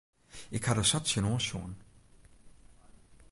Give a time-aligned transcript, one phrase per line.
[0.57, 1.73] Ik ha der sa tsjinoan sjoen.